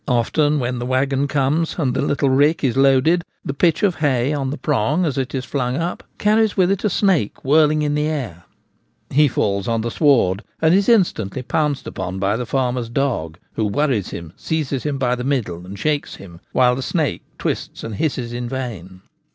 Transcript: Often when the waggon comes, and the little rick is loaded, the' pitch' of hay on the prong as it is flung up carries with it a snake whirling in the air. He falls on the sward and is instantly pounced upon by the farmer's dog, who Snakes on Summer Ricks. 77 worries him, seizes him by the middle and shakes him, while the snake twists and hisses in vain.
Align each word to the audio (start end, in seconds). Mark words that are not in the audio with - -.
Often 0.07 0.57
when 0.57 0.79
the 0.79 0.87
waggon 0.87 1.27
comes, 1.27 1.77
and 1.77 1.93
the 1.93 2.01
little 2.01 2.31
rick 2.31 2.63
is 2.63 2.75
loaded, 2.75 3.23
the' 3.45 3.53
pitch' 3.53 3.83
of 3.83 3.97
hay 3.97 4.33
on 4.33 4.49
the 4.49 4.57
prong 4.57 5.05
as 5.05 5.15
it 5.15 5.35
is 5.35 5.45
flung 5.45 5.77
up 5.77 6.01
carries 6.17 6.57
with 6.57 6.71
it 6.71 6.83
a 6.83 6.89
snake 6.89 7.45
whirling 7.45 7.83
in 7.83 7.93
the 7.93 8.07
air. 8.07 8.45
He 9.11 9.27
falls 9.27 9.67
on 9.67 9.81
the 9.81 9.91
sward 9.91 10.43
and 10.59 10.73
is 10.73 10.89
instantly 10.89 11.43
pounced 11.43 11.85
upon 11.85 12.17
by 12.17 12.35
the 12.35 12.47
farmer's 12.47 12.89
dog, 12.89 13.37
who 13.53 13.65
Snakes 13.65 13.67
on 13.67 13.73
Summer 13.73 13.89
Ricks. 13.89 14.07
77 14.07 14.07
worries 14.07 14.09
him, 14.09 14.33
seizes 14.43 14.83
him 14.87 14.97
by 14.97 15.13
the 15.13 15.23
middle 15.23 15.65
and 15.67 15.77
shakes 15.77 16.15
him, 16.15 16.39
while 16.51 16.75
the 16.75 16.81
snake 16.81 17.21
twists 17.37 17.83
and 17.83 17.93
hisses 17.93 18.33
in 18.33 18.49
vain. 18.49 19.01